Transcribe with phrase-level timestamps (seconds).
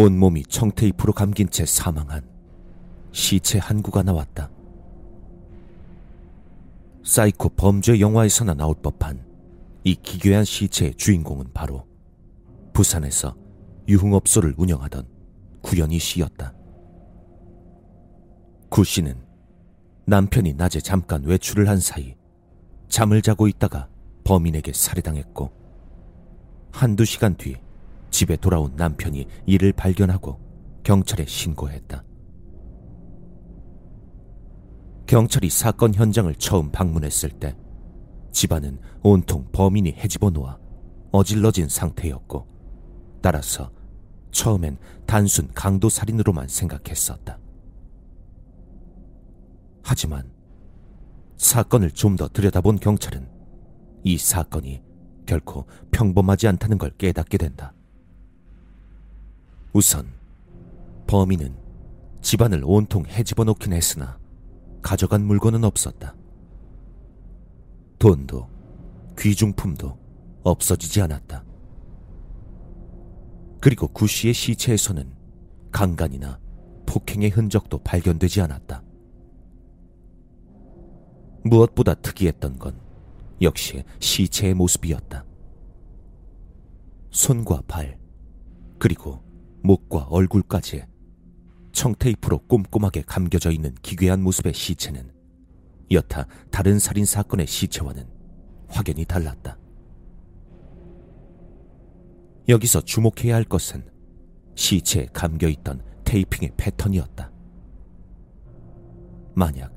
[0.00, 2.22] 온몸이 청테이프로 감긴 채 사망한
[3.10, 4.48] 시체 한 구가 나왔다.
[7.02, 9.26] 사이코 범죄 영화에서나 나올 법한
[9.82, 11.84] 이 기괴한 시체의 주인공은 바로
[12.72, 13.34] 부산에서
[13.88, 15.04] 유흥업소를 운영하던
[15.62, 16.54] 구연희 씨였다.
[18.68, 19.16] 구 씨는
[20.04, 22.14] 남편이 낮에 잠깐 외출을 한 사이
[22.88, 23.88] 잠을 자고 있다가
[24.22, 25.50] 범인에게 살해당했고
[26.70, 27.56] 한두 시간 뒤
[28.10, 30.38] 집에 돌아온 남편이 이를 발견하고
[30.82, 32.02] 경찰에 신고했다.
[35.06, 37.56] 경찰이 사건 현장을 처음 방문했을 때
[38.32, 40.58] 집안은 온통 범인이 헤집어 놓아
[41.12, 42.46] 어질러진 상태였고
[43.22, 43.70] 따라서
[44.30, 47.38] 처음엔 단순 강도 살인으로만 생각했었다.
[49.82, 50.30] 하지만
[51.38, 53.28] 사건을 좀 더 들여다본 경찰은
[54.04, 54.82] 이 사건이
[55.24, 57.72] 결코 평범하지 않다는 걸 깨닫게 된다.
[59.78, 60.12] 우선
[61.06, 61.56] 범인은
[62.20, 64.18] 집안을 온통 헤집어 놓긴 했으나
[64.82, 66.16] 가져간 물건은 없었다.
[68.00, 68.48] 돈도
[69.16, 69.96] 귀중품도
[70.42, 71.44] 없어지지 않았다.
[73.60, 75.14] 그리고 구 씨의 시체에서는
[75.70, 76.40] 강간이나
[76.84, 78.82] 폭행의 흔적도 발견되지 않았다.
[81.44, 82.80] 무엇보다 특이했던 건
[83.40, 85.24] 역시 시체의 모습이었다.
[87.12, 87.96] 손과 발,
[88.80, 89.27] 그리고
[89.62, 90.84] 목과 얼굴까지
[91.72, 95.12] 청테이프로 꼼꼼하게 감겨져 있는 기괴한 모습의 시체는
[95.90, 98.06] 여타 다른 살인 사건의 시체와는
[98.68, 99.58] 확연히 달랐다.
[102.48, 103.84] 여기서 주목해야 할 것은
[104.54, 107.30] 시체에 감겨 있던 테이핑의 패턴이었다.
[109.34, 109.72] 만약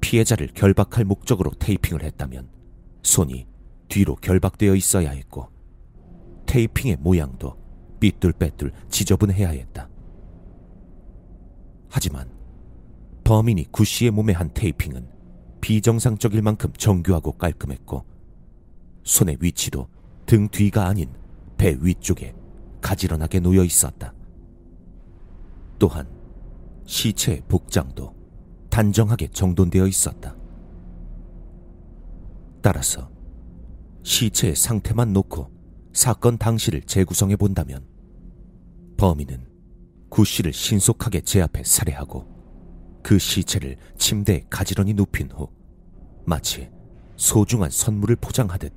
[0.00, 2.48] 피해자를 결박할 목적으로 테이핑을 했다면
[3.02, 3.46] 손이
[3.88, 5.48] 뒤로 결박되어 있어야 했고
[6.46, 7.65] 테이핑의 모양도
[8.00, 9.88] 삐뚤빼뚤 지저분해야 했다.
[11.88, 12.30] 하지만
[13.24, 15.08] 범인이 구 씨의 몸에 한 테이핑은
[15.60, 18.04] 비정상적일 만큼 정교하고 깔끔했고
[19.02, 19.88] 손의 위치도
[20.26, 21.12] 등 뒤가 아닌
[21.56, 22.34] 배 위쪽에
[22.80, 24.12] 가지런하게 놓여 있었다.
[25.78, 26.08] 또한
[26.84, 28.14] 시체의 복장도
[28.70, 30.36] 단정하게 정돈되어 있었다.
[32.62, 33.10] 따라서
[34.02, 35.55] 시체의 상태만 놓고
[35.96, 37.82] 사건 당시를 재구성해 본다면
[38.98, 39.48] 범인은
[40.10, 45.48] 구 씨를 신속하게 제 앞에 살해하고 그 시체를 침대에 가지런히 눕힌 후
[46.26, 46.70] 마치
[47.16, 48.74] 소중한 선물을 포장하듯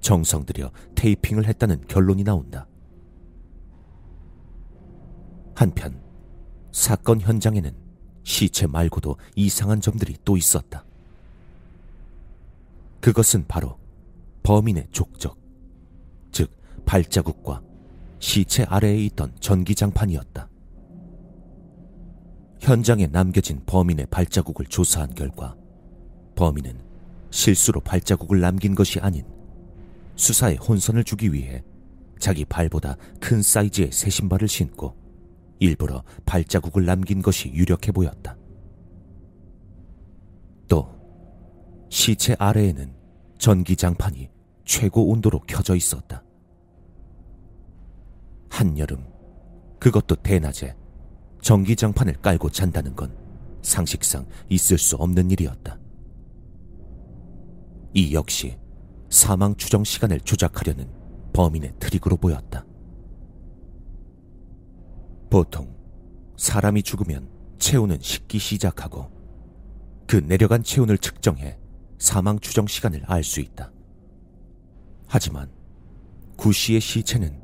[0.00, 2.66] 정성 들여 테이핑을 했다는 결론이 나온다.
[5.54, 6.02] 한편
[6.72, 7.76] 사건 현장에는
[8.24, 10.86] 시체 말고도 이상한 점들이 또 있었다.
[13.02, 13.78] 그것은 바로
[14.42, 15.41] 범인의 족적, 즉
[16.84, 17.62] 발자국과
[18.18, 20.48] 시체 아래에 있던 전기장판이었다.
[22.60, 25.56] 현장에 남겨진 범인의 발자국을 조사한 결과
[26.36, 26.80] 범인은
[27.30, 29.24] 실수로 발자국을 남긴 것이 아닌
[30.14, 31.64] 수사에 혼선을 주기 위해
[32.20, 34.94] 자기 발보다 큰 사이즈의 새 신발을 신고
[35.58, 38.36] 일부러 발자국을 남긴 것이 유력해 보였다.
[40.68, 40.88] 또
[41.88, 42.94] 시체 아래에는
[43.38, 44.30] 전기장판이
[44.64, 46.22] 최고 온도로 켜져 있었다.
[48.52, 49.02] 한여름,
[49.80, 50.76] 그것도 대낮에
[51.40, 53.16] 전기장판을 깔고 잔다는 건
[53.62, 55.78] 상식상 있을 수 없는 일이었다.
[57.94, 58.58] 이 역시
[59.08, 60.86] 사망 추정 시간을 조작하려는
[61.32, 62.66] 범인의 트릭으로 보였다.
[65.30, 65.74] 보통
[66.36, 69.10] 사람이 죽으면 체온은 식기 시작하고
[70.06, 71.58] 그 내려간 체온을 측정해
[71.98, 73.72] 사망 추정 시간을 알 수 있다.
[75.06, 75.50] 하지만
[76.36, 77.41] 구 씨의 시체는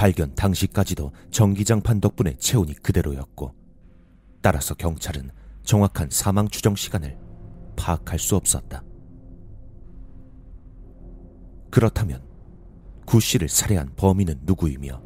[0.00, 3.54] 발견 당시까지도 전기장판 덕분에 체온이 그대로였고
[4.40, 5.30] 따라서 경찰은
[5.62, 7.18] 정확한 사망 추정 시간을
[7.76, 8.82] 파악할 수 없었다.
[11.70, 12.24] 그렇다면
[13.04, 15.02] 구 씨를 살해한 범인은 누구이며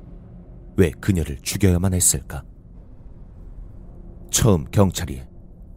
[0.76, 2.44] 왜 그녀를 죽여야만 했을까?
[4.30, 5.24] 처음 경찰이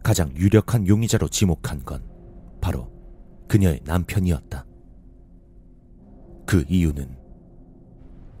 [0.04, 2.08] 가장 유력한 용의자로 지목한 건
[2.60, 2.88] 바로
[3.48, 4.64] 그녀의 남편이었다.
[6.46, 7.18] 그 이유는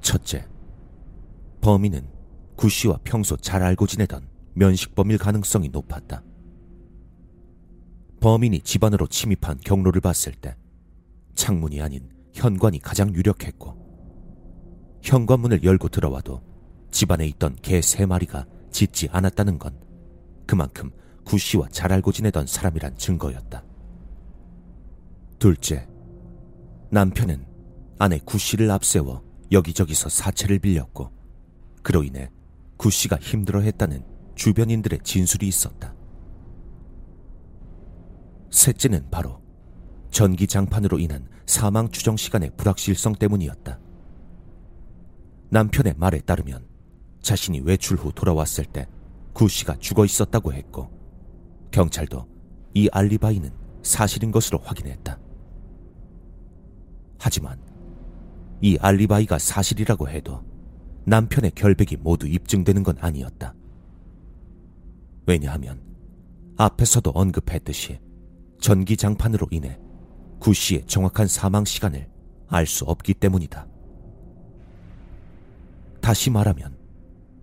[0.00, 0.46] 첫째,
[1.68, 2.08] 범인은
[2.56, 6.22] 구 씨와 평소 잘 알고 지내던 면식범일 가능성이 높았다.
[8.22, 10.56] 범인이 집안으로 침입한 경로를 봤을 때
[11.34, 13.76] 창문이 아닌 현관이 가장 유력했고
[15.02, 16.40] 현관문을 열고 들어와도
[16.90, 19.78] 집안에 있던 개 세 마리가 짖지 않았다는 건
[20.46, 20.90] 그만큼
[21.22, 23.62] 구 씨와 잘 알고 지내던 사람이란 증거였다.
[25.38, 25.86] 둘째,
[26.88, 27.44] 남편은
[27.98, 29.22] 아내 구 씨를 앞세워
[29.52, 31.17] 여기저기서 사채를 빌렸고
[31.88, 32.30] 그로 인해
[32.76, 34.04] 구 씨가 힘들어했다는
[34.34, 35.94] 주변인들의 진술이 있었다.
[38.50, 39.40] 셋째는 바로
[40.10, 43.80] 전기 장판으로 인한 사망 추정 시간의 불확실성 때문이었다.
[45.48, 46.68] 남편의 말에 따르면
[47.22, 48.86] 자신이 외출 후 돌아왔을 때
[49.32, 50.90] 구 씨가 죽어 있었다고 했고
[51.70, 52.28] 경찰도
[52.74, 53.50] 이 알리바이는
[53.82, 55.18] 사실인 것으로 확인했다.
[57.18, 57.58] 하지만
[58.60, 60.47] 이 알리바이가 사실이라고 해도
[61.08, 63.54] 남편의 결백이 모두 입증되는 건 아니었다.
[65.26, 65.80] 왜냐하면
[66.58, 67.98] 앞에서도 언급했듯이
[68.60, 69.78] 전기장판으로 인해
[70.38, 72.08] 구 씨의 정확한 사망 시간을
[72.48, 73.66] 알 수 없기 때문이다.
[76.02, 76.76] 다시 말하면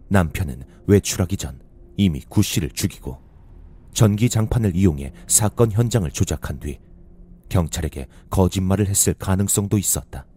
[0.10, 1.60] 남편은 외출하기 전
[1.98, 3.18] 이미 구 씨를 죽이고
[3.94, 6.78] 전기장판을 이용해 사건 현장을 조작한 뒤
[7.50, 10.28] 경찰에게 거짓말을 했을 가능성도 있었다.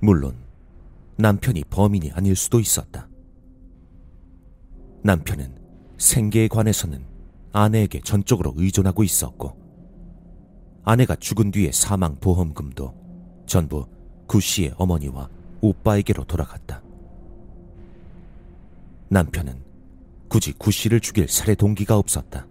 [0.00, 0.45] 물론
[1.18, 3.08] 남편이 범인이 아닐 수도 있었다.
[5.02, 5.56] 남편은
[5.98, 7.06] 생계에 관해서는
[7.52, 9.56] 아내에게 전적으로 의존하고 있었고
[10.84, 13.86] 아내가 죽은 뒤의 사망 보험금도 전부
[14.26, 15.28] 구 씨의 어머니와
[15.60, 16.82] 오빠에게로 돌아갔다.
[19.08, 19.64] 남편은
[20.28, 22.46] 굳이 구 씨를 죽일 살해 동기가 없었다.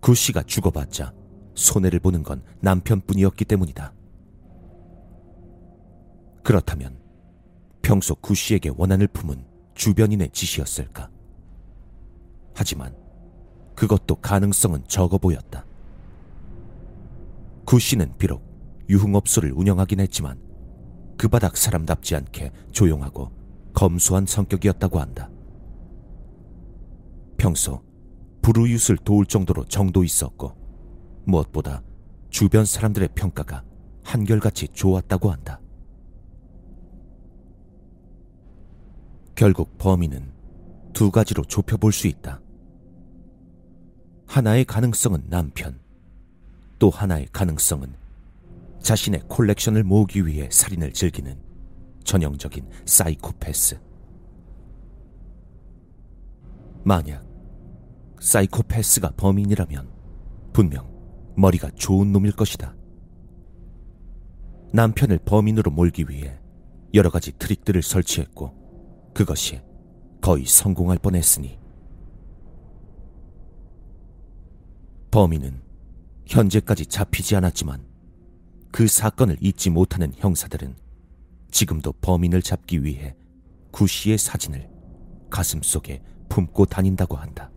[0.00, 1.12] 구 씨가 죽어봤자
[1.54, 3.95] 손해를 보는 건 남편뿐이었기 때문이다.
[6.46, 6.96] 그렇다면
[7.82, 9.44] 평소 구 씨에게 원한을 품은
[9.74, 11.10] 주변인의 짓이었을까?
[12.54, 12.94] 하지만
[13.74, 15.66] 그것도 가능성은 적어 보였다.
[17.64, 18.44] 구 씨는 비록
[18.88, 20.40] 유흥업소를 운영하긴 했지만
[21.18, 23.32] 그 바닥 사람답지 않게 조용하고
[23.74, 25.28] 검소한 성격이었다고 한다.
[27.36, 27.82] 평소
[28.42, 30.52] 불우이웃을 도울 정도로 정도 있었고
[31.24, 31.82] 무엇보다
[32.30, 33.64] 주변 사람들의 평가가
[34.04, 35.60] 한결같이 좋았다고 한다.
[39.36, 40.32] 결국 범인은
[40.94, 42.40] 두 가지로 좁혀볼 수 있다.
[44.26, 45.78] 하나의 가능성은 남편,
[46.78, 47.94] 또 하나의 가능성은
[48.80, 51.38] 자신의 콜렉션을 모으기 위해 살인을 즐기는
[52.02, 53.78] 전형적인 사이코패스.
[56.82, 57.22] 만약
[58.20, 59.90] 사이코패스가 범인이라면
[60.54, 60.90] 분명
[61.36, 62.74] 머리가 좋은 놈일 것이다.
[64.72, 66.38] 남편을 범인으로 몰기 위해
[66.94, 68.55] 여러 가지 트릭들을 설치했고
[69.16, 69.62] 그것이
[70.20, 71.58] 거의 성공할 뻔했으니
[75.10, 75.62] 범인은
[76.26, 77.82] 현재까지 잡히지 않았지만
[78.70, 80.76] 그 사건을 잊지 못하는 형사들은
[81.50, 83.16] 지금도 범인을 잡기 위해
[83.70, 84.68] 구 씨의 사진을
[85.30, 87.50] 가슴 속에 품고 다닌다고 한다.